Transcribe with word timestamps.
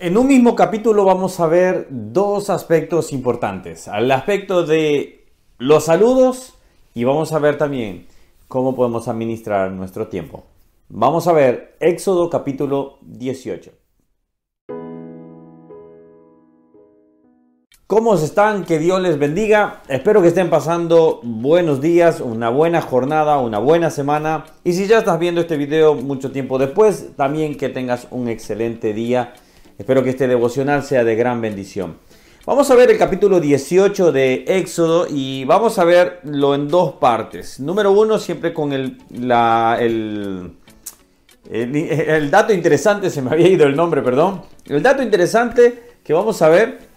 En 0.00 0.16
un 0.16 0.28
mismo 0.28 0.54
capítulo 0.54 1.04
vamos 1.04 1.40
a 1.40 1.48
ver 1.48 1.88
dos 1.90 2.50
aspectos 2.50 3.12
importantes. 3.12 3.88
El 3.88 4.12
aspecto 4.12 4.64
de 4.64 5.26
los 5.58 5.86
saludos 5.86 6.54
y 6.94 7.02
vamos 7.02 7.32
a 7.32 7.40
ver 7.40 7.58
también 7.58 8.06
cómo 8.46 8.76
podemos 8.76 9.08
administrar 9.08 9.72
nuestro 9.72 10.06
tiempo. 10.06 10.44
Vamos 10.88 11.26
a 11.26 11.32
ver 11.32 11.76
Éxodo 11.80 12.30
capítulo 12.30 12.98
18. 13.02 13.72
¿Cómo 17.88 18.14
están? 18.14 18.64
Que 18.64 18.78
Dios 18.78 19.00
les 19.00 19.18
bendiga. 19.18 19.82
Espero 19.88 20.22
que 20.22 20.28
estén 20.28 20.48
pasando 20.48 21.18
buenos 21.24 21.80
días, 21.80 22.20
una 22.20 22.50
buena 22.50 22.82
jornada, 22.82 23.38
una 23.38 23.58
buena 23.58 23.90
semana. 23.90 24.44
Y 24.62 24.74
si 24.74 24.86
ya 24.86 24.98
estás 24.98 25.18
viendo 25.18 25.40
este 25.40 25.56
video 25.56 25.96
mucho 25.96 26.30
tiempo 26.30 26.56
después, 26.56 27.16
también 27.16 27.56
que 27.56 27.68
tengas 27.68 28.06
un 28.12 28.28
excelente 28.28 28.92
día. 28.92 29.34
Espero 29.78 30.02
que 30.02 30.10
este 30.10 30.28
devocional 30.28 30.82
sea 30.82 31.04
de 31.04 31.16
gran 31.16 31.40
bendición. 31.40 31.96
Vamos 32.44 32.70
a 32.70 32.74
ver 32.74 32.90
el 32.90 32.98
capítulo 32.98 33.40
18 33.40 34.12
de 34.12 34.44
Éxodo 34.46 35.06
y 35.08 35.44
vamos 35.44 35.78
a 35.78 35.84
verlo 35.84 36.54
en 36.54 36.68
dos 36.68 36.94
partes. 36.94 37.60
Número 37.60 37.92
uno, 37.92 38.18
siempre 38.18 38.52
con 38.52 38.72
el, 38.72 38.98
el, 41.50 42.30
dato 42.30 42.52
interesante, 42.52 43.08
se 43.10 43.22
me 43.22 43.30
había 43.30 43.48
ido 43.48 43.66
el 43.66 43.76
nombre, 43.76 44.02
perdón. 44.02 44.42
El 44.66 44.82
dato 44.82 45.02
interesante 45.02 45.98
que 46.02 46.12
vamos 46.12 46.42
a 46.42 46.48
ver 46.48 46.88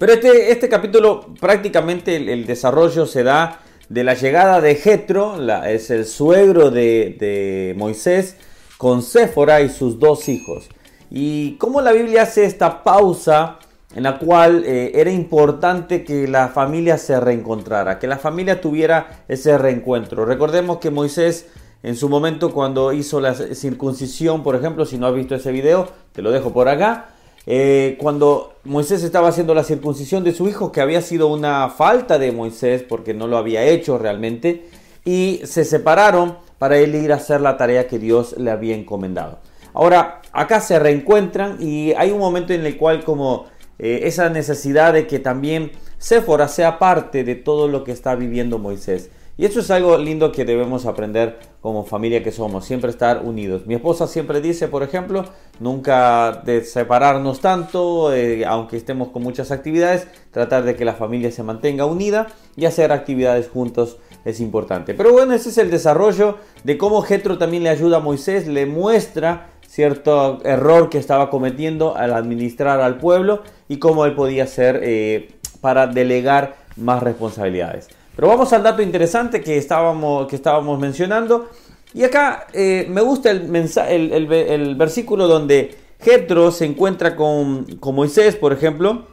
pero 0.00 0.14
este, 0.14 0.50
este 0.50 0.70
capítulo 0.70 1.26
prácticamente 1.38 2.16
el, 2.16 2.46
desarrollo 2.46 3.04
se 3.04 3.22
da 3.22 3.60
de 3.90 4.02
la 4.02 4.14
llegada 4.14 4.62
de 4.62 4.74
Jetro, 4.74 5.36
es 5.66 5.90
el 5.90 6.06
suegro 6.06 6.70
de, 6.70 7.74
Moisés, 7.76 8.36
con 8.78 9.02
Séfora 9.02 9.60
y 9.60 9.68
sus 9.68 9.98
dos 9.98 10.30
hijos. 10.30 10.70
Y 11.10 11.56
cómo 11.56 11.80
la 11.80 11.92
Biblia 11.92 12.22
hace 12.22 12.44
esta 12.44 12.82
pausa 12.82 13.58
en 13.94 14.04
la 14.04 14.18
cual 14.18 14.64
eh, 14.64 14.92
era 14.94 15.10
importante 15.10 16.04
que 16.04 16.28
la 16.28 16.48
familia 16.48 16.96
se 16.96 17.18
reencontrara, 17.18 17.98
que 17.98 18.06
la 18.06 18.18
familia 18.18 18.60
tuviera 18.60 19.24
ese 19.26 19.58
reencuentro. 19.58 20.24
Recordemos 20.24 20.78
que 20.78 20.90
Moisés 20.90 21.46
en 21.82 21.96
su 21.96 22.08
momento 22.08 22.52
cuando 22.52 22.92
hizo 22.92 23.20
la 23.20 23.34
circuncisión, 23.34 24.42
por 24.42 24.54
ejemplo, 24.54 24.84
si 24.84 24.98
no 24.98 25.06
has 25.06 25.14
visto 25.14 25.34
ese 25.34 25.50
video, 25.50 25.88
te 26.12 26.20
lo 26.20 26.30
dejo 26.30 26.52
por 26.52 26.68
acá, 26.68 27.08
eh, 27.46 27.96
cuando 27.98 28.52
Moisés 28.64 29.02
estaba 29.02 29.28
haciendo 29.28 29.54
la 29.54 29.64
circuncisión 29.64 30.22
de 30.22 30.34
su 30.34 30.46
hijo, 30.46 30.72
que 30.72 30.82
había 30.82 31.00
sido 31.00 31.28
una 31.28 31.70
falta 31.70 32.18
de 32.18 32.32
Moisés 32.32 32.82
porque 32.82 33.14
no 33.14 33.26
lo 33.26 33.38
había 33.38 33.64
hecho 33.64 33.96
realmente, 33.96 34.68
y 35.06 35.40
se 35.44 35.64
separaron 35.64 36.36
para 36.58 36.76
él 36.76 36.94
ir 36.94 37.12
a 37.12 37.16
hacer 37.16 37.40
la 37.40 37.56
tarea 37.56 37.88
que 37.88 37.98
Dios 37.98 38.36
le 38.36 38.50
había 38.50 38.76
encomendado. 38.76 39.38
Ahora, 39.72 40.19
acá 40.32 40.60
se 40.60 40.78
reencuentran 40.78 41.56
y 41.60 41.92
hay 41.92 42.10
un 42.10 42.18
momento 42.18 42.52
en 42.52 42.64
el 42.66 42.76
cual 42.76 43.04
como 43.04 43.46
eh, 43.78 44.00
esa 44.04 44.28
necesidad 44.28 44.92
de 44.92 45.06
que 45.06 45.18
también 45.18 45.72
Séfora 45.98 46.48
sea 46.48 46.78
parte 46.78 47.24
de 47.24 47.34
todo 47.34 47.68
lo 47.68 47.84
que 47.84 47.92
está 47.92 48.14
viviendo 48.14 48.58
Moisés. 48.58 49.10
Y 49.40 49.46
eso 49.46 49.60
es 49.60 49.70
algo 49.70 49.96
lindo 49.96 50.32
que 50.32 50.44
debemos 50.44 50.84
aprender 50.84 51.38
como 51.62 51.86
familia 51.86 52.22
que 52.22 52.30
somos, 52.30 52.66
siempre 52.66 52.90
estar 52.90 53.22
unidos. 53.24 53.66
Mi 53.66 53.74
esposa 53.74 54.06
siempre 54.06 54.42
dice, 54.42 54.68
por 54.68 54.82
ejemplo, 54.82 55.24
nunca 55.60 56.42
de 56.44 56.62
separarnos 56.62 57.40
tanto, 57.40 58.12
eh, 58.12 58.44
aunque 58.44 58.76
estemos 58.76 59.08
con 59.08 59.22
muchas 59.22 59.50
actividades, 59.50 60.08
tratar 60.30 60.64
de 60.64 60.76
que 60.76 60.84
la 60.84 60.92
familia 60.92 61.30
se 61.30 61.42
mantenga 61.42 61.86
unida 61.86 62.26
y 62.54 62.66
hacer 62.66 62.92
actividades 62.92 63.48
juntos 63.48 63.96
es 64.26 64.40
importante. 64.40 64.92
Pero 64.92 65.12
bueno, 65.12 65.32
ese 65.32 65.48
es 65.48 65.56
el 65.56 65.70
desarrollo 65.70 66.36
de 66.64 66.76
cómo 66.76 67.00
Jetro 67.00 67.38
también 67.38 67.62
le 67.62 67.70
ayuda 67.70 67.96
a 67.96 68.00
Moisés, 68.00 68.46
le 68.46 68.66
muestra 68.66 69.49
cierto 69.70 70.40
error 70.44 70.90
que 70.90 70.98
estaba 70.98 71.30
cometiendo 71.30 71.96
al 71.96 72.12
administrar 72.12 72.80
al 72.80 72.98
pueblo 72.98 73.44
y 73.68 73.78
cómo 73.78 74.04
él 74.04 74.16
podía 74.16 74.42
hacer 74.42 74.80
eh, 74.82 75.28
para 75.60 75.86
delegar 75.86 76.56
más 76.76 77.00
responsabilidades. 77.00 77.88
Pero 78.16 78.26
vamos 78.26 78.52
al 78.52 78.64
dato 78.64 78.82
interesante 78.82 79.40
que 79.40 79.56
estábamos, 79.56 80.26
que 80.26 80.34
estábamos 80.34 80.80
mencionando. 80.80 81.48
Y 81.94 82.02
acá 82.02 82.48
eh, 82.52 82.86
me 82.90 83.00
gusta 83.00 83.30
el, 83.30 83.54
el, 83.54 84.32
el, 84.32 84.74
versículo 84.74 85.28
donde 85.28 85.76
Jetro 86.00 86.50
se 86.50 86.64
encuentra 86.64 87.14
con, 87.14 87.64
con 87.76 87.94
Moisés, 87.94 88.34
por 88.34 88.52
ejemplo. 88.52 89.06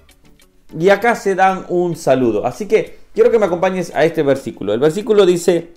Y 0.77 0.89
acá 0.89 1.15
se 1.15 1.35
dan 1.35 1.67
un 1.69 1.95
saludo. 1.95 2.47
Así 2.47 2.67
que 2.67 2.97
quiero 3.13 3.29
que 3.29 3.37
me 3.37 3.45
acompañes 3.45 3.93
a 3.93 4.05
este 4.05 4.23
versículo. 4.23 4.73
El 4.73 4.79
versículo 4.79 5.27
dice, 5.27 5.69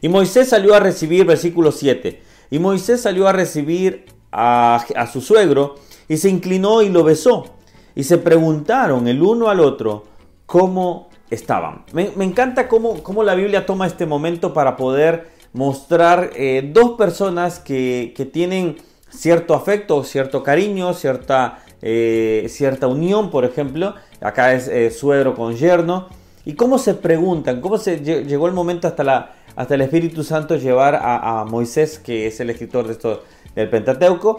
y 0.00 0.08
Moisés 0.08 0.48
salió 0.48 0.74
a 0.74 0.80
recibir, 0.80 1.26
versículo 1.26 1.70
7, 1.70 2.20
y 2.50 2.58
Moisés 2.58 3.02
salió 3.02 3.28
a 3.28 3.32
recibir 3.32 4.06
a, 4.32 4.84
a, 4.96 5.06
su 5.06 5.20
suegro 5.20 5.76
y 6.08 6.16
se 6.16 6.28
inclinó 6.28 6.82
y 6.82 6.88
lo 6.88 7.04
besó. 7.04 7.54
Y 7.94 8.04
se 8.04 8.18
preguntaron 8.18 9.06
el 9.06 9.22
uno 9.22 9.48
al 9.48 9.60
otro 9.60 10.04
cómo 10.46 11.08
estaban. 11.30 11.84
Me, 11.92 12.10
encanta 12.24 12.68
cómo, 12.68 13.02
cómo, 13.02 13.22
la 13.22 13.34
Biblia 13.34 13.66
toma 13.66 13.86
este 13.86 14.06
momento 14.06 14.52
para 14.52 14.76
poder 14.76 15.28
mostrar 15.52 16.30
eh, 16.34 16.70
dos 16.72 16.92
personas 16.92 17.60
que, 17.60 18.12
tienen 18.32 18.76
cierto 19.08 19.54
afecto, 19.54 20.02
cierto 20.04 20.42
cariño, 20.42 20.92
cierta, 20.94 21.60
eh, 21.82 22.46
cierta 22.48 22.86
unión, 22.86 23.30
por 23.30 23.44
ejemplo. 23.44 23.94
Acá 24.20 24.54
es 24.54 24.68
eh, 24.68 24.90
suegro 24.90 25.34
con 25.34 25.54
yerno. 25.56 26.08
Y 26.44 26.54
cómo 26.54 26.78
se 26.78 26.94
preguntan, 26.94 27.62
cómo 27.62 27.78
se 27.78 28.00
llegó 28.00 28.48
el 28.48 28.52
momento 28.52 28.86
hasta, 28.86 29.02
la, 29.02 29.34
hasta 29.56 29.74
el 29.74 29.80
Espíritu 29.82 30.24
Santo 30.24 30.56
llevar 30.56 30.98
a, 31.00 31.44
Moisés, 31.44 31.98
que 31.98 32.26
es 32.26 32.40
el 32.40 32.50
escritor 32.50 32.86
de 32.86 32.92
esto, 32.92 33.22
del 33.54 33.70
Pentateuco, 33.70 34.38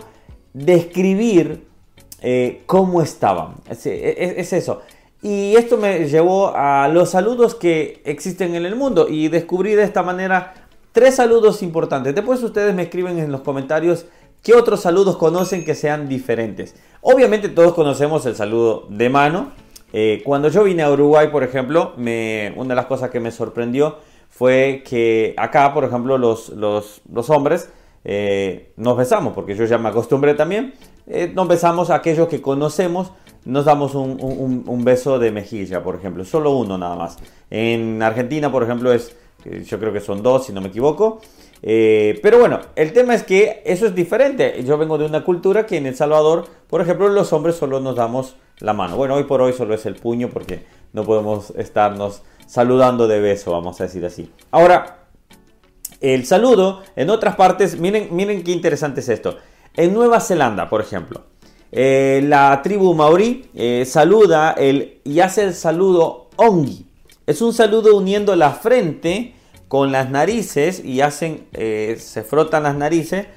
describir 0.53 1.65
cómo 2.65 3.01
estaban. 3.01 3.55
es, 3.69 4.53
eso. 4.53 4.81
Y 5.21 5.55
esto 5.55 5.77
me 5.77 6.07
llevó 6.07 6.55
a 6.55 6.87
los 6.87 7.09
saludos 7.09 7.55
que 7.55 7.99
existen 8.05 8.53
en 8.53 8.63
el 8.63 8.75
mundo 8.75 9.07
y 9.09 9.27
descubrí 9.27 9.73
de 9.73 9.81
esta 9.81 10.03
manera 10.03 10.53
tres 10.91 11.15
saludos 11.15 11.63
importantes. 11.63 12.13
Después 12.13 12.43
ustedes 12.43 12.75
me 12.75 12.83
escriben 12.83 13.17
en 13.17 13.31
los 13.31 13.41
comentarios 13.41 14.05
qué 14.43 14.53
otros 14.53 14.81
saludos 14.81 15.17
conocen 15.17 15.65
que 15.65 15.73
sean 15.73 16.07
diferentes. 16.07 16.75
Obviamente 17.01 17.49
todos 17.49 17.73
conocemos 17.73 18.25
el 18.27 18.35
saludo 18.35 18.85
de 18.89 19.09
mano. 19.09 19.51
Eh, 19.93 20.21
cuando 20.23 20.49
yo 20.49 20.63
vine 20.63 20.83
a 20.83 20.91
Uruguay, 20.91 21.29
por 21.31 21.43
ejemplo, 21.43 21.93
me, 21.97 22.53
una 22.55 22.69
de 22.69 22.75
las 22.75 22.85
cosas 22.85 23.09
que 23.09 23.19
me 23.19 23.31
sorprendió 23.31 23.97
fue 24.29 24.83
que 24.87 25.33
acá, 25.37 25.73
por 25.73 25.83
ejemplo, 25.83 26.17
los, 26.17 26.49
los, 26.49 27.29
hombres 27.29 27.69
eh, 28.03 28.73
nos 28.75 28.97
besamos, 28.97 29.33
porque 29.33 29.55
yo 29.55 29.65
ya 29.65 29.77
me 29.77 29.89
acostumbré 29.89 30.33
también. 30.33 30.73
Eh, 31.07 31.31
nos 31.33 31.47
besamos 31.47 31.89
a 31.89 31.95
aquellos 31.95 32.27
que 32.27 32.41
conocemos 32.41 33.11
nos 33.45 33.65
damos 33.65 33.93
un, 33.93 34.81
beso 34.83 35.19
de 35.19 35.31
mejilla, 35.31 35.83
por 35.83 35.95
ejemplo, 35.95 36.25
solo 36.25 36.57
uno 36.57 36.79
nada 36.79 36.95
más. 36.95 37.17
En 37.51 38.01
Argentina, 38.01 38.51
por 38.51 38.63
ejemplo, 38.63 38.91
es, 38.91 39.15
eh, 39.45 39.63
yo 39.67 39.79
creo 39.79 39.93
que 39.93 39.99
son 39.99 40.23
dos, 40.23 40.47
si 40.47 40.53
no 40.53 40.61
me 40.61 40.69
equivoco. 40.69 41.21
Pero 41.61 42.39
bueno, 42.39 42.59
el 42.75 42.91
tema 42.91 43.13
es 43.13 43.23
que 43.23 43.61
eso 43.65 43.85
es 43.85 43.93
diferente. 43.93 44.63
Yo 44.63 44.79
vengo 44.79 44.97
de 44.97 45.05
una 45.05 45.23
cultura 45.23 45.67
que 45.67 45.77
en 45.77 45.85
El 45.85 45.95
Salvador, 45.95 46.45
por 46.67 46.81
ejemplo, 46.81 47.07
los 47.07 47.33
hombres 47.33 47.55
solo 47.55 47.79
nos 47.79 47.95
damos 47.95 48.35
la 48.59 48.73
mano. 48.73 48.97
Bueno, 48.97 49.15
hoy 49.15 49.23
por 49.23 49.41
hoy 49.41 49.53
solo 49.53 49.73
es 49.73 49.85
el 49.85 49.95
puño 49.95 50.29
porque 50.29 50.65
no 50.93 51.03
podemos 51.03 51.51
estarnos 51.51 52.23
saludando 52.45 53.07
de 53.07 53.19
beso, 53.19 53.51
vamos 53.51 53.79
a 53.81 53.85
decir 53.85 54.05
así. 54.05 54.29
Ahora, 54.51 55.07
el 56.01 56.25
saludo 56.25 56.83
en 56.95 57.09
otras 57.09 57.35
partes, 57.35 57.79
miren, 57.79 58.09
miren 58.11 58.43
qué 58.43 58.51
interesante 58.51 58.99
es 58.99 59.09
esto. 59.09 59.37
En 59.75 59.93
Nueva 59.93 60.19
Zelanda, 60.19 60.69
por 60.69 60.81
ejemplo, 60.81 61.23
eh, 61.71 62.21
la 62.23 62.61
tribu 62.61 62.93
maorí 62.93 63.49
eh, 63.53 63.85
saluda 63.85 64.51
el, 64.51 64.99
y 65.03 65.19
hace 65.19 65.43
el 65.43 65.53
saludo 65.53 66.29
ongi. 66.35 66.85
Es 67.27 67.41
un 67.41 67.53
saludo 67.53 67.95
uniendo 67.97 68.35
la 68.35 68.51
frente 68.51 69.33
con 69.67 69.91
las 69.91 70.09
narices 70.09 70.83
y 70.83 71.01
hacen, 71.01 71.47
eh, 71.53 71.97
se 71.99 72.23
frotan 72.23 72.63
las 72.63 72.75
narices. 72.75 73.27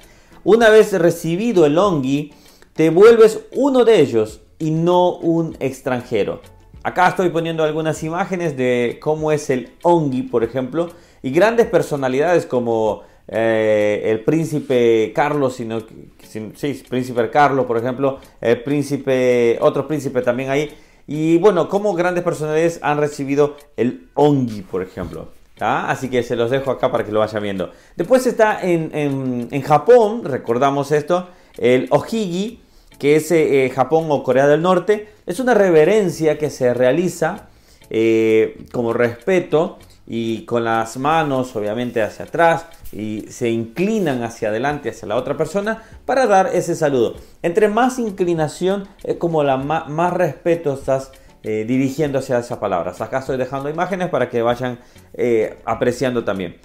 Una 0.43 0.69
vez 0.69 0.93
recibido 0.93 1.65
el 1.65 1.77
ongi, 1.77 2.31
te 2.73 2.89
vuelves 2.89 3.41
uno 3.51 3.83
de 3.83 3.99
ellos 3.99 4.41
y 4.57 4.71
no 4.71 5.15
un 5.17 5.57
extranjero. 5.59 6.41
Acá 6.83 7.09
estoy 7.09 7.29
poniendo 7.29 7.63
algunas 7.63 8.01
imágenes 8.03 8.55
de 8.55 8.99
cómo 9.01 9.31
es 9.31 9.49
el 9.49 9.71
ongi, 9.83 10.23
por 10.23 10.43
ejemplo, 10.43 10.89
y 11.21 11.31
grandes 11.31 11.67
personalidades 11.67 12.45
como 12.45 13.03
el 13.27 14.21
príncipe 14.21 15.11
Carlos, 15.13 15.55
sí, 15.55 16.83
príncipe 16.89 17.29
Carlos, 17.29 17.65
por 17.65 17.77
ejemplo, 17.77 18.19
el 18.41 18.63
príncipe, 18.63 19.57
otro 19.61 19.87
príncipe 19.87 20.21
también 20.21 20.49
ahí. 20.49 20.69
Y 21.05 21.37
bueno, 21.37 21.69
como 21.69 21.93
grandes 21.93 22.23
personalidades 22.23 22.79
han 22.81 22.97
recibido 22.97 23.57
el 23.77 24.09
ongi, 24.13 24.61
por 24.61 24.81
ejemplo. 24.81 25.29
Así 25.59 26.09
que 26.09 26.23
se 26.23 26.35
los 26.35 26.51
dejo 26.51 26.71
acá 26.71 26.91
para 26.91 27.03
que 27.03 27.11
lo 27.11 27.19
vayan 27.19 27.43
viendo. 27.43 27.71
Después 27.95 28.25
está 28.25 28.61
en, 28.61 29.61
Japón, 29.61 30.23
recordamos 30.23 30.91
esto, 30.91 31.27
el 31.57 31.87
ojigi, 31.89 32.61
que 32.99 33.15
es 33.15 33.31
eh, 33.31 33.71
Japón 33.73 34.05
o 34.09 34.23
Corea 34.23 34.47
del 34.47 34.61
Norte. 34.61 35.09
Es 35.25 35.39
una 35.39 35.53
reverencia 35.53 36.37
que 36.37 36.49
se 36.49 36.73
realiza 36.73 37.47
eh, 37.89 38.65
como 38.71 38.93
respeto 38.93 39.79
y 40.05 40.43
con 40.45 40.63
las 40.63 40.97
manos 40.97 41.55
obviamente 41.55 42.01
hacia 42.01 42.25
atrás 42.25 42.65
y 42.91 43.25
se 43.29 43.49
inclinan 43.49 44.23
hacia 44.23 44.49
adelante, 44.49 44.89
hacia 44.89 45.07
la 45.07 45.15
otra 45.15 45.37
persona 45.37 45.83
para 46.05 46.27
dar 46.27 46.49
ese 46.53 46.75
saludo. 46.75 47.15
Entre 47.41 47.67
más 47.67 47.99
inclinación 47.99 48.87
es 49.03 49.15
como 49.17 49.43
la 49.43 49.57
más, 49.57 50.13
respeto 50.13 50.73
estás 50.73 51.11
eh, 51.43 51.63
dirigiendo 51.67 52.19
hacia 52.19 52.39
esas 52.39 52.57
palabras. 52.57 52.99
Acá 53.01 53.19
estoy 53.19 53.37
dejando 53.37 53.69
imágenes 53.69 54.09
para 54.09 54.29
que 54.29 54.41
vayan 54.41 54.79
eh, 55.13 55.57
apreciando 55.65 56.23
también. 56.23 56.57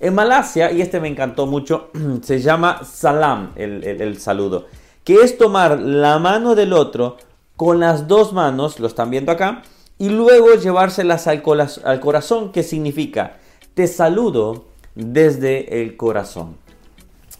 En 0.00 0.14
Malasia, 0.14 0.70
y 0.70 0.80
este 0.80 1.00
me 1.00 1.08
encantó 1.08 1.46
mucho, 1.46 1.90
se 2.22 2.40
llama 2.40 2.82
salam 2.84 3.52
el 3.56 4.18
saludo, 4.20 4.66
que 5.08 5.22
es 5.22 5.38
tomar 5.38 5.80
la 5.80 6.18
mano 6.18 6.54
del 6.54 6.74
otro 6.74 7.16
con 7.56 7.80
las 7.80 8.08
dos 8.08 8.34
manos, 8.34 8.78
lo 8.78 8.86
están 8.86 9.08
viendo 9.08 9.32
acá, 9.32 9.62
y 9.96 10.10
luego 10.10 10.52
llevárselas 10.52 11.26
al, 11.26 11.42
al 11.84 12.00
corazón, 12.00 12.52
que 12.52 12.62
significa, 12.62 13.38
te 13.72 13.86
saludo 13.86 14.66
desde 14.94 15.80
el 15.80 15.96
corazón. 15.96 16.58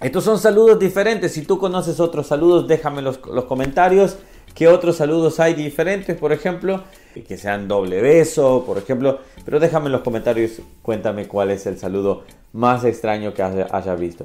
Estos 0.00 0.24
son 0.24 0.38
saludos 0.38 0.78
diferentes. 0.78 1.32
Si 1.32 1.42
tú 1.42 1.58
conoces 1.58 2.00
otros 2.00 2.28
saludos, 2.28 2.66
déjame 2.66 3.02
los, 3.02 3.20
los 3.26 3.44
comentarios. 3.44 4.16
¿Qué 4.54 4.66
otros 4.66 4.96
saludos 4.96 5.38
hay 5.38 5.52
diferentes, 5.52 6.16
por 6.16 6.32
ejemplo? 6.32 6.84
Que 7.12 7.36
sean 7.36 7.68
doble 7.68 8.00
beso, 8.00 8.64
por 8.66 8.78
ejemplo. 8.78 9.18
Pero 9.44 9.60
déjame 9.60 9.86
en 9.86 9.92
los 9.92 10.00
comentarios, 10.00 10.52
cuéntame 10.80 11.28
cuál 11.28 11.50
es 11.50 11.66
el 11.66 11.78
saludo 11.78 12.24
más 12.54 12.82
extraño 12.86 13.34
que 13.34 13.42
hayas 13.42 14.00
visto. 14.00 14.24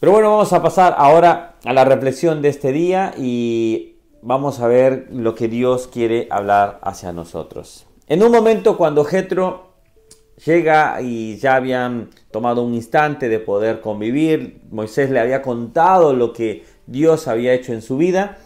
Pero 0.00 0.12
bueno, 0.12 0.30
vamos 0.30 0.52
a 0.52 0.62
pasar 0.62 0.94
ahora 0.96 1.56
a 1.64 1.72
la 1.72 1.84
reflexión 1.84 2.40
de 2.40 2.50
este 2.50 2.70
día 2.70 3.14
y 3.18 3.96
vamos 4.22 4.60
a 4.60 4.68
ver 4.68 5.08
lo 5.10 5.34
que 5.34 5.48
Dios 5.48 5.88
quiere 5.88 6.28
hablar 6.30 6.78
hacia 6.82 7.12
nosotros. 7.12 7.84
En 8.06 8.22
un 8.22 8.30
momento 8.30 8.76
cuando 8.76 9.04
Jetro 9.04 9.72
llega 10.44 11.02
y 11.02 11.36
ya 11.38 11.56
habían 11.56 12.10
tomado 12.30 12.62
un 12.62 12.74
instante 12.74 13.28
de 13.28 13.40
poder 13.40 13.80
convivir, 13.80 14.60
Moisés 14.70 15.10
le 15.10 15.18
había 15.18 15.42
contado 15.42 16.12
lo 16.12 16.32
que 16.32 16.64
Dios 16.86 17.26
había 17.26 17.52
hecho 17.52 17.72
en 17.72 17.82
su 17.82 17.96
vida, 17.96 18.38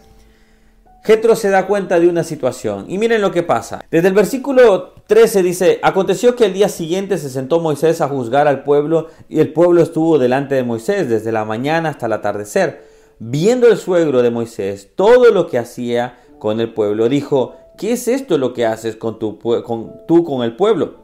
Jetro 1.04 1.37
se 1.37 1.50
da 1.50 1.66
cuenta 1.66 2.00
de 2.00 2.08
una 2.08 2.25
situación 2.25 2.87
y 2.88 2.96
miren 2.96 3.20
lo 3.20 3.31
que 3.31 3.43
pasa. 3.43 3.84
Desde 3.90 4.08
el 4.08 4.14
versículo 4.14 4.94
13 5.12 5.43
dice, 5.43 5.79
aconteció 5.82 6.35
que 6.37 6.47
el 6.47 6.55
día 6.55 6.70
siguiente 6.70 7.19
se 7.19 7.29
sentó 7.29 7.61
Moisés 7.61 8.00
a 8.00 8.09
juzgar 8.09 8.49
al 8.49 8.62
pueblo 8.62 9.09
y 9.29 9.41
el 9.41 9.53
pueblo 9.53 9.82
estuvo 9.82 10.19
delante 10.19 10.55
de 10.55 10.62
Moisés 10.62 11.06
desde 11.06 11.32
la 11.32 11.44
mañana 11.44 11.91
hasta 11.91 12.06
el 12.06 12.14
atardecer. 12.14 12.87
Viendo 13.19 13.67
el 13.67 13.76
suegro 13.76 14.23
de 14.23 14.31
Moisés 14.31 14.93
todo 14.97 15.31
lo 15.31 15.49
que 15.49 15.59
hacía 15.59 16.19
con 16.38 16.61
el 16.61 16.73
pueblo, 16.73 17.11
dijo, 17.11 17.56
¿qué 17.76 17.93
es 17.93 18.09
esto 18.09 18.38
lo 18.38 18.55
que 18.55 18.64
haces 18.64 18.97
con 18.97 19.19
tu, 19.19 19.38
con, 19.38 19.93
tú 20.09 20.25
con 20.25 20.44
el 20.44 20.56
pueblo? 20.56 20.94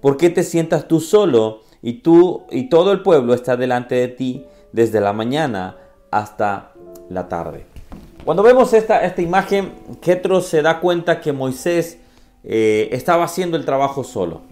¿Por 0.00 0.16
qué 0.16 0.30
te 0.30 0.42
sientas 0.42 0.88
tú 0.88 0.98
solo 0.98 1.60
y 1.82 2.00
tú 2.00 2.44
y 2.50 2.70
todo 2.70 2.92
el 2.92 3.02
pueblo 3.02 3.34
está 3.34 3.58
delante 3.58 3.94
de 3.96 4.08
ti 4.08 4.46
desde 4.72 5.02
la 5.02 5.12
mañana 5.12 5.76
hasta 6.10 6.72
la 7.10 7.28
tarde? 7.28 7.66
Cuando 8.24 8.42
vemos 8.42 8.72
esta, 8.72 9.04
esta 9.04 9.20
imagen, 9.20 9.74
Ketro 10.00 10.40
se 10.40 10.62
da 10.62 10.80
cuenta 10.80 11.20
que 11.20 11.34
Moisés 11.34 11.98
eh, 12.44 12.88
estaba 12.92 13.24
haciendo 13.24 13.56
el 13.56 13.64
trabajo 13.64 14.04
solo. 14.04 14.42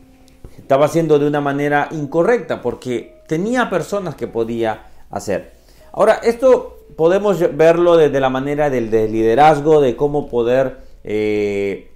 Estaba 0.59 0.87
haciendo 0.87 1.19
de 1.19 1.27
una 1.27 1.41
manera 1.41 1.89
incorrecta 1.93 2.61
porque 2.61 3.23
tenía 3.27 3.71
personas 3.71 4.15
que 4.15 4.27
podía 4.27 4.87
hacer. 5.11 5.53
Ahora, 5.93 6.21
esto 6.23 6.79
podemos 6.97 7.39
verlo 7.57 7.97
desde 7.97 8.21
la 8.21 8.29
manera 8.29 8.71
del, 8.71 8.91
liderazgo, 8.91 9.81
de 9.81 9.97
cómo 9.97 10.29
poder 10.29 10.79
eh, 11.05 11.91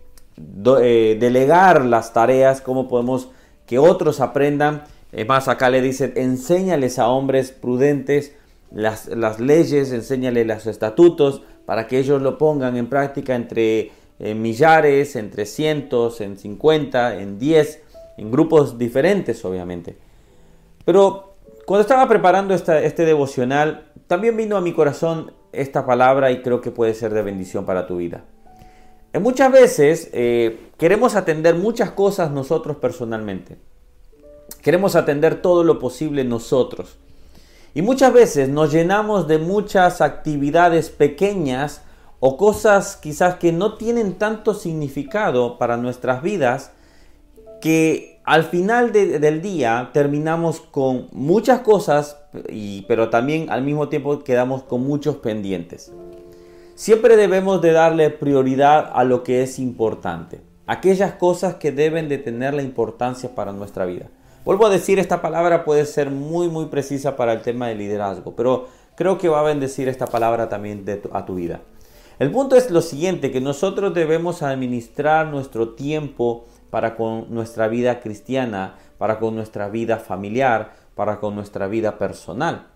eh, 0.80 1.16
delegar 1.20 1.84
las 1.84 2.12
tareas, 2.12 2.60
cómo 2.60 2.88
podemos 2.88 3.28
que 3.66 3.78
otros 3.78 4.20
aprendan. 4.20 4.84
Es 5.10 5.26
más, 5.26 5.48
acá 5.48 5.68
le 5.70 5.82
dice, 5.82 6.12
enséñales 6.16 6.98
a 6.98 7.08
hombres 7.08 7.50
prudentes 7.50 8.32
las, 8.70 9.08
las 9.08 9.40
leyes, 9.40 9.92
enséñales 9.92 10.46
los 10.46 10.66
estatutos, 10.66 11.42
para 11.66 11.86
que 11.86 11.98
ellos 11.98 12.22
lo 12.22 12.38
pongan 12.38 12.76
en 12.76 12.88
práctica 12.88 13.34
entre 13.34 13.92
eh, 14.22 14.34
millares, 14.34 15.16
entre 15.16 15.46
cientos, 15.46 16.20
en 16.20 16.38
50, 16.38 17.20
en 17.20 17.38
10, 17.38 17.82
en 18.18 18.30
grupos 18.30 18.78
diferentes 18.78 19.44
obviamente. 19.44 19.96
Pero 20.84 21.34
cuando 21.66 21.82
estaba 21.82 22.08
preparando 22.08 22.54
este 22.54 23.04
devocional, 23.04 23.88
también 24.06 24.36
vino 24.36 24.56
a 24.56 24.60
mi 24.60 24.72
corazón 24.72 25.32
esta 25.52 25.84
palabra 25.84 26.30
y 26.30 26.40
creo 26.40 26.60
que 26.60 26.70
puede 26.70 26.94
ser 26.94 27.12
de 27.12 27.22
bendición 27.22 27.66
para 27.66 27.86
tu 27.86 27.96
vida. 27.96 28.24
En 29.12 29.22
muchas 29.22 29.52
veces 29.52 30.08
eh, 30.12 30.70
queremos 30.78 31.16
atender 31.16 31.56
muchas 31.56 31.90
cosas 31.90 32.30
nosotros 32.30 32.76
personalmente. 32.76 33.58
Queremos 34.62 34.96
atender 34.96 35.42
todo 35.42 35.64
lo 35.64 35.78
posible 35.78 36.24
nosotros. 36.24 36.96
Y 37.74 37.82
muchas 37.82 38.12
veces 38.12 38.48
nos 38.48 38.72
llenamos 38.72 39.26
de 39.26 39.38
muchas 39.38 40.00
actividades 40.00 40.90
pequeñas 40.90 41.82
o 42.24 42.36
cosas 42.36 42.96
quizás 42.96 43.34
que 43.34 43.50
no 43.50 43.74
tienen 43.74 44.14
tanto 44.14 44.54
significado 44.54 45.58
para 45.58 45.76
nuestras 45.76 46.22
vidas 46.22 46.70
que 47.60 48.20
al 48.22 48.44
final 48.44 48.92
del 48.92 49.42
día 49.42 49.90
terminamos 49.92 50.60
con 50.60 51.08
muchas 51.10 51.62
cosas, 51.62 52.16
y, 52.48 52.82
pero 52.82 53.10
también 53.10 53.50
al 53.50 53.64
mismo 53.64 53.88
tiempo 53.88 54.22
quedamos 54.22 54.62
con 54.62 54.86
muchos 54.86 55.16
pendientes. 55.16 55.90
Siempre 56.76 57.16
debemos 57.16 57.60
de 57.60 57.72
darle 57.72 58.10
prioridad 58.10 58.92
a 58.94 59.02
lo 59.02 59.24
que 59.24 59.42
es 59.42 59.58
importante, 59.58 60.42
aquellas 60.68 61.14
cosas 61.14 61.56
que 61.56 61.72
deben 61.72 62.08
de 62.08 62.18
tener 62.18 62.54
la 62.54 62.62
importancia 62.62 63.34
para 63.34 63.52
nuestra 63.52 63.84
vida. 63.84 64.06
Vuelvo 64.44 64.66
a 64.66 64.70
decir, 64.70 65.00
esta 65.00 65.20
palabra 65.22 65.64
puede 65.64 65.86
ser 65.86 66.08
muy, 66.08 66.48
muy 66.48 66.66
precisa 66.66 67.16
para 67.16 67.32
el 67.32 67.42
tema 67.42 67.66
del 67.66 67.78
liderazgo, 67.78 68.36
pero 68.36 68.68
creo 68.94 69.18
que 69.18 69.28
va 69.28 69.40
a 69.40 69.42
bendecir 69.42 69.88
esta 69.88 70.06
palabra 70.06 70.48
también 70.48 70.84
a 71.12 71.26
tu 71.26 71.34
vida. 71.34 71.62
El 72.22 72.30
punto 72.30 72.54
es 72.54 72.70
lo 72.70 72.82
siguiente, 72.82 73.32
que 73.32 73.40
nosotros 73.40 73.94
debemos 73.94 74.44
administrar 74.44 75.26
nuestro 75.26 75.70
tiempo 75.70 76.44
para 76.70 76.94
con 76.94 77.34
nuestra 77.34 77.66
vida 77.66 77.98
cristiana, 77.98 78.76
para 78.96 79.18
con 79.18 79.34
nuestra 79.34 79.68
vida 79.68 79.96
familiar, 79.96 80.72
para 80.94 81.18
con 81.18 81.34
nuestra 81.34 81.66
vida 81.66 81.98
personal, 81.98 82.68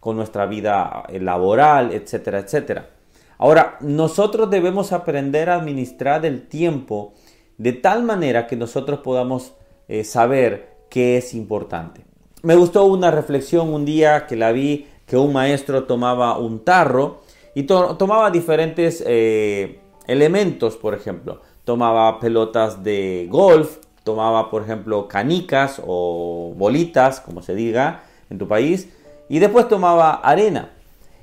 con 0.00 0.16
nuestra 0.16 0.44
vida 0.44 1.04
eh, 1.08 1.18
laboral, 1.18 1.94
etcétera, 1.94 2.40
etcétera. 2.40 2.90
Ahora, 3.38 3.78
nosotros 3.80 4.50
debemos 4.50 4.92
aprender 4.92 5.48
a 5.48 5.54
administrar 5.54 6.26
el 6.26 6.46
tiempo 6.46 7.14
de 7.56 7.72
tal 7.72 8.02
manera 8.02 8.46
que 8.46 8.56
nosotros 8.56 9.00
podamos 9.00 9.54
eh, 9.88 10.04
saber 10.04 10.76
que 10.90 11.16
es 11.16 11.32
importante. 11.32 12.04
Me 12.42 12.54
gustó 12.54 12.84
una 12.84 13.10
reflexión 13.10 13.72
un 13.72 13.86
día 13.86 14.26
que 14.26 14.36
la 14.36 14.52
vi 14.52 14.88
que 15.06 15.16
un 15.16 15.32
maestro 15.32 15.84
tomaba 15.84 16.36
un 16.36 16.62
tarro 16.66 17.22
y 17.54 17.64
tomaba 17.64 18.30
diferentes 18.30 19.02
eh, 19.06 19.80
elementos, 20.06 20.76
por 20.76 20.94
ejemplo. 20.94 21.40
Tomaba 21.64 22.18
pelotas 22.20 22.82
de 22.82 23.26
golf, 23.30 23.78
tomaba, 24.04 24.50
por 24.50 24.62
ejemplo, 24.62 25.08
canicas 25.08 25.80
o 25.84 26.54
bolitas, 26.56 27.20
como 27.20 27.42
se 27.42 27.54
diga 27.54 28.04
en 28.30 28.38
tu 28.38 28.48
país, 28.48 28.88
y 29.28 29.38
después 29.38 29.68
tomaba 29.68 30.14
arena. 30.14 30.70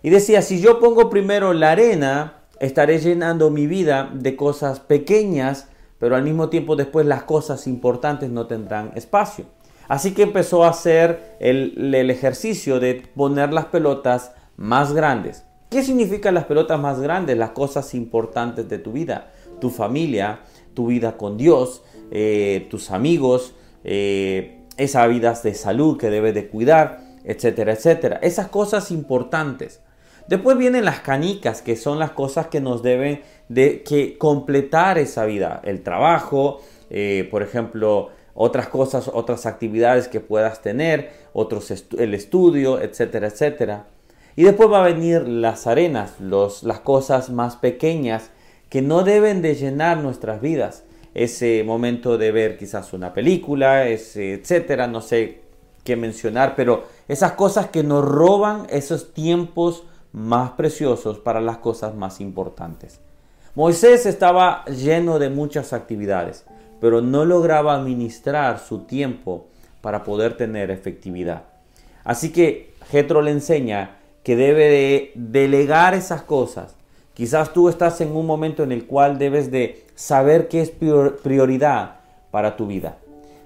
Y 0.04 0.10
decía, 0.10 0.42
si 0.42 0.62
yo 0.62 0.80
pongo 0.80 1.10
primero 1.10 1.54
la 1.54 1.72
arena, 1.72 2.38
estaré 2.60 3.00
llenando 3.00 3.50
mi 3.50 3.68
vida 3.68 4.10
de 4.14 4.36
cosas 4.36 4.80
pequeñas, 4.80 5.68
pero 6.00 6.16
al 6.16 6.24
mismo 6.24 6.50
tiempo 6.50 6.76
después 6.76 7.06
las 7.06 7.24
cosas 7.24 7.68
importantes 7.68 8.30
no 8.30 8.48
tendrán 8.48 8.92
espacio. 8.96 9.46
Así 9.88 10.14
que 10.14 10.24
empezó 10.24 10.64
a 10.64 10.70
hacer 10.70 11.38
el, 11.40 11.94
ejercicio 12.10 12.80
de 12.80 13.04
poner 13.16 13.54
las 13.54 13.66
pelotas 13.66 14.34
más 14.58 14.94
grandes. 14.94 15.46
¿Qué 15.70 15.84
significan 15.84 16.34
las 16.34 16.46
pelotas 16.46 16.80
más 16.80 17.02
grandes? 17.02 17.38
Las 17.38 17.50
cosas 17.50 17.94
importantes 17.94 18.70
de 18.70 18.80
tu 18.80 18.94
vida. 18.94 19.32
Tu 19.60 19.70
familia, 19.70 20.40
tu 20.74 20.88
vida 20.88 21.18
con 21.18 21.36
Dios, 21.36 21.84
eh, 22.10 22.68
tus 22.70 22.90
amigos, 22.92 23.54
eh, 23.84 24.62
esas 24.78 25.10
vidas 25.10 25.44
de 25.44 25.54
salud 25.54 25.98
que 25.98 26.10
debes 26.10 26.34
de 26.34 26.48
cuidar, 26.48 27.02
etcétera, 27.26 27.74
etcétera. 27.74 28.20
Esas 28.22 28.48
cosas 28.48 28.92
importantes. 28.92 29.82
Después 30.30 30.58
vienen 30.58 30.86
las 30.86 31.02
canicas, 31.02 31.62
que 31.62 31.76
son 31.76 32.00
las 32.00 32.12
cosas 32.12 32.48
que 32.48 32.62
nos 32.62 32.82
deben 32.82 33.22
de 33.50 33.84
que 33.84 34.18
completar 34.18 34.98
esa 34.98 35.26
vida. 35.26 35.62
El 35.66 35.84
trabajo, 35.84 36.62
eh, 36.90 37.28
por 37.30 37.44
ejemplo, 37.44 38.12
otras 38.34 38.70
cosas, 38.70 39.10
otras 39.14 39.46
actividades 39.46 40.08
que 40.08 40.22
puedas 40.22 40.62
tener, 40.62 41.12
otros 41.34 41.72
el 41.98 42.14
estudio, 42.14 42.80
etcétera, 42.80 43.28
etcétera. 43.28 43.88
Y 44.38 44.44
después 44.44 44.72
va 44.72 44.82
a 44.82 44.88
venir 44.88 45.28
las 45.28 45.66
arenas, 45.66 46.20
los, 46.20 46.62
las 46.62 46.80
cosas 46.82 47.32
más 47.32 47.56
pequeñas 47.56 48.30
que 48.70 48.84
no 48.84 49.04
deben 49.04 49.42
de 49.42 49.56
llenar 49.56 49.98
nuestras 49.98 50.42
vidas. 50.42 50.84
Ese 51.16 51.64
momento 51.66 52.20
de 52.20 52.32
ver 52.32 52.56
quizás 52.56 52.94
una 52.94 53.16
película, 53.16 53.88
ese, 53.88 54.34
etcétera, 54.34 54.86
no 54.86 55.02
sé 55.02 55.42
qué 55.84 55.96
mencionar, 55.96 56.56
pero 56.56 56.84
esas 57.08 57.32
cosas 57.32 57.70
que 57.70 57.82
nos 57.82 58.06
roban 58.06 58.68
esos 58.70 59.12
tiempos 59.12 59.86
más 60.12 60.52
preciosos 60.52 61.18
para 61.18 61.42
las 61.42 61.58
cosas 61.58 61.96
más 61.96 62.22
importantes. 62.22 63.00
Moisés 63.56 64.06
estaba 64.06 64.66
lleno 64.66 65.18
de 65.18 65.32
muchas 65.32 65.74
actividades, 65.74 66.46
pero 66.80 67.02
no 67.02 67.26
lograba 67.26 67.74
administrar 67.74 68.60
su 68.60 68.82
tiempo 68.82 69.48
para 69.82 70.04
poder 70.04 70.38
tener 70.38 70.70
efectividad. 70.70 71.46
Así 72.04 72.32
que 72.32 72.76
Jetro 72.92 73.24
le 73.24 73.32
enseña 73.32 73.98
que 74.28 74.36
debe 74.36 74.66
de 74.66 75.12
delegar 75.16 75.94
esas 75.94 76.22
cosas. 76.22 76.76
Quizás 77.14 77.54
tú 77.54 77.70
estás 77.70 78.02
en 78.02 78.14
un 78.14 78.26
momento 78.26 78.62
en 78.62 78.74
el 78.74 78.86
cual 78.86 79.18
debes 79.18 79.52
de 79.52 79.86
saber 79.96 80.50
qué 80.50 80.60
es 80.60 80.70
prioridad 80.70 82.02
para 82.30 82.58
tu 82.58 82.68
vida. 82.68 82.98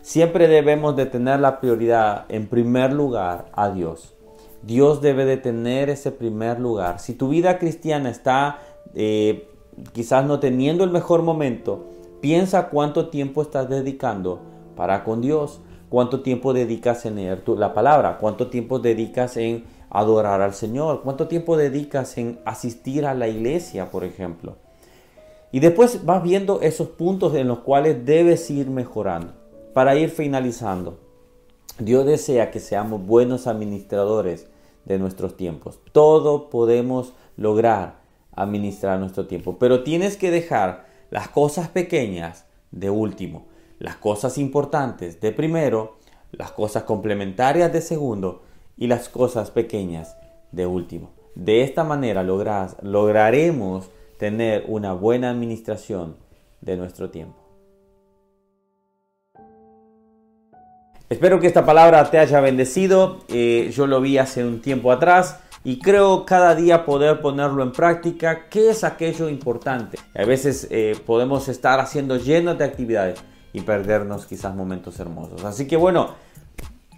Siempre 0.02 0.48
debemos 0.48 0.96
de 0.96 1.06
tener 1.06 1.40
la 1.40 1.60
prioridad 1.60 2.26
en 2.30 2.48
primer 2.48 2.94
lugar 2.94 3.46
a 3.54 3.70
Dios. 3.70 4.16
Dios 4.64 5.04
debe 5.04 5.26
de 5.26 5.38
tener 5.38 5.92
ese 5.92 6.12
primer 6.12 6.60
lugar. 6.60 6.98
Si 7.00 7.14
tu 7.14 7.30
vida 7.30 7.60
cristiana 7.60 8.10
está 8.10 8.58
eh, 8.96 9.48
quizás 9.94 10.26
no 10.26 10.40
teniendo 10.40 10.84
el 10.84 10.90
mejor 10.90 11.22
momento, 11.22 11.92
piensa 12.22 12.70
cuánto 12.70 13.10
tiempo 13.10 13.44
estás 13.44 13.70
dedicando 13.70 14.40
para 14.76 15.04
con 15.04 15.22
Dios, 15.22 15.62
cuánto 15.90 16.22
tiempo 16.22 16.54
dedicas 16.54 17.06
en 17.06 17.18
leer 17.18 17.44
la 17.50 17.76
palabra, 17.76 18.18
cuánto 18.18 18.48
tiempo 18.48 18.80
dedicas 18.80 19.38
en 19.38 19.80
adorar 19.92 20.42
al 20.42 20.54
Señor, 20.54 21.02
cuánto 21.04 21.28
tiempo 21.28 21.58
dedicas 21.58 22.18
en 22.18 22.40
asistir 22.46 23.06
a 23.06 23.14
la 23.14 23.28
iglesia, 23.28 23.92
por 23.92 24.04
ejemplo. 24.06 24.56
Y 25.52 25.60
después 25.60 26.06
vas 26.06 26.24
viendo 26.24 26.62
esos 26.62 26.88
puntos 26.88 27.36
en 27.36 27.50
los 27.50 27.60
cuales 27.60 28.06
debes 28.06 28.50
ir 28.50 28.70
mejorando. 28.70 29.34
Para 29.74 29.96
ir 29.96 30.10
finalizando, 30.10 30.98
Dios 31.78 32.06
desea 32.06 32.52
que 32.52 32.62
seamos 32.62 33.06
buenos 33.06 33.48
administradores 33.48 34.48
de 34.86 34.98
nuestros 34.98 35.36
tiempos. 35.36 35.80
Todo 35.92 36.50
podemos 36.50 37.14
lograr 37.36 38.02
administrar 38.34 38.98
nuestro 38.98 39.28
tiempo. 39.28 39.58
Pero 39.60 39.84
tienes 39.84 40.16
que 40.16 40.32
dejar 40.32 40.86
las 41.10 41.28
cosas 41.28 41.68
pequeñas 41.68 42.46
de 42.72 42.90
último, 42.90 43.48
las 43.80 43.98
cosas 43.98 44.38
importantes 44.38 45.20
de 45.20 45.34
primero, 45.34 45.98
las 46.32 46.52
cosas 46.52 46.84
complementarias 46.84 47.74
de 47.74 47.82
segundo 47.82 48.44
y 48.82 48.88
las 48.88 49.10
cosas 49.10 49.52
pequeñas 49.52 50.18
de 50.52 50.66
último. 50.66 51.12
De 51.36 51.62
esta 51.62 51.84
manera 51.84 52.24
lograremos 52.24 53.92
tener 54.18 54.66
una 54.68 54.94
buena 54.94 55.30
administración 55.30 56.18
de 56.62 56.78
nuestro 56.78 57.12
tiempo. 57.12 57.38
Espero 61.10 61.40
que 61.40 61.46
esta 61.46 61.64
palabra 61.64 62.10
te 62.10 62.18
haya 62.18 62.42
bendecido. 62.42 63.20
Eh, 63.30 63.70
yo 63.72 63.86
lo 63.86 64.02
vi 64.02 64.18
hace 64.18 64.44
un 64.44 64.62
tiempo 64.62 64.92
atrás 64.92 65.40
y 65.64 65.78
creo 65.78 66.26
cada 66.26 66.56
día 66.56 66.84
poder 66.84 67.22
ponerlo 67.22 67.62
en 67.62 67.74
práctica. 67.74 68.50
¿Qué 68.50 68.72
es 68.72 68.84
aquello 68.84 69.30
importante? 69.30 70.00
A 70.16 70.26
veces 70.26 70.68
eh, 70.72 71.00
podemos 71.06 71.48
estar 71.50 71.80
haciendo 71.80 72.18
llenos 72.18 72.58
de 72.58 72.66
actividades 72.66 73.24
y 73.54 73.62
perdernos 73.62 74.26
quizás 74.26 74.56
momentos 74.56 75.00
hermosos. 75.00 75.44
Así 75.44 75.68
que 75.68 75.78
bueno, 75.78 76.16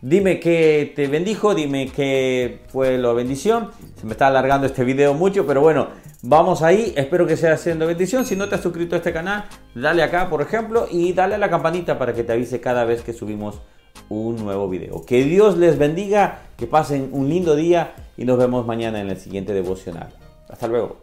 dime 0.04 0.40
qué 0.40 0.92
te 0.96 1.08
bendijo, 1.08 1.56
dime 1.56 1.88
qué 1.88 2.60
fue 2.68 2.98
la 2.98 3.14
bendición. 3.14 3.72
Se 3.96 4.06
me 4.06 4.12
está 4.12 4.28
alargando 4.28 4.68
este 4.68 4.84
video 4.84 5.14
mucho, 5.14 5.48
pero 5.48 5.62
bueno, 5.62 5.88
vamos 6.22 6.62
ahí. 6.62 6.94
Espero 6.96 7.26
que 7.26 7.38
sea 7.38 7.54
haciendo 7.54 7.88
bendición. 7.88 8.26
Si 8.26 8.36
no 8.36 8.48
te 8.48 8.56
has 8.56 8.62
suscrito 8.62 8.96
a 8.96 8.98
este 8.98 9.14
canal, 9.14 9.46
dale 9.74 10.04
acá, 10.04 10.30
por 10.30 10.42
ejemplo, 10.42 10.88
y 10.92 11.14
dale 11.14 11.36
a 11.36 11.38
la 11.38 11.50
campanita 11.50 11.98
para 11.98 12.14
que 12.14 12.24
te 12.24 12.34
avise 12.34 12.60
cada 12.60 12.84
vez 12.84 13.02
que 13.02 13.14
subimos 13.14 13.62
un 14.10 14.36
nuevo 14.36 14.68
video. 14.70 15.06
Que 15.06 15.24
Dios 15.24 15.58
les 15.58 15.78
bendiga, 15.78 16.42
que 16.58 16.68
pasen 16.68 17.10
un 17.14 17.30
lindo 17.30 17.56
día 17.56 17.96
y 18.18 18.26
nos 18.26 18.38
vemos 18.38 18.68
mañana 18.68 19.00
en 19.00 19.10
el 19.10 19.18
siguiente 19.18 19.54
devocional. 19.54 20.10
Hasta 20.50 20.68
luego. 20.68 21.00